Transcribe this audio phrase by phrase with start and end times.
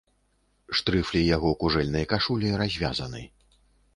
[0.77, 3.21] Штрыфлі яго кужэльнай кашулі развязаны.